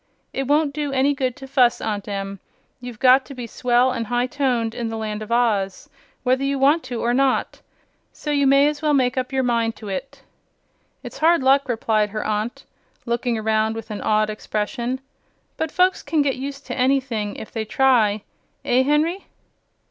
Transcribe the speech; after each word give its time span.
It 0.33 0.47
won't 0.47 0.73
do 0.73 0.91
any 0.91 1.13
good 1.13 1.35
to 1.35 1.47
fuss, 1.47 1.79
Aunt 1.79 2.07
Em. 2.07 2.39
You've 2.79 2.97
got 2.97 3.23
to 3.27 3.35
be 3.35 3.45
swell 3.45 3.91
and 3.91 4.07
high 4.07 4.25
toned 4.25 4.73
in 4.73 4.87
the 4.89 4.97
Land 4.97 5.21
of 5.21 5.31
Oz, 5.31 5.91
whether 6.23 6.43
you 6.43 6.57
want 6.57 6.81
to 6.85 7.01
or 7.03 7.13
not; 7.13 7.61
so 8.11 8.31
you 8.31 8.47
may 8.47 8.67
as 8.67 8.81
well 8.81 8.95
make 8.95 9.15
up 9.15 9.31
your 9.31 9.43
mind 9.43 9.75
to 9.75 9.89
it." 9.89 10.23
"It's 11.03 11.19
hard 11.19 11.43
luck," 11.43 11.69
replied 11.69 12.09
her 12.09 12.25
aunt, 12.25 12.63
looking 13.05 13.37
around 13.37 13.75
with 13.75 13.91
an 13.91 14.01
awed 14.01 14.31
expression; 14.31 15.01
"but 15.55 15.71
folks 15.71 16.01
can 16.01 16.23
get 16.23 16.35
used 16.35 16.65
to 16.65 16.75
anything, 16.75 17.35
if 17.35 17.51
they 17.51 17.63
try. 17.63 18.23
Eh, 18.65 18.81
Henry?" 18.81 19.27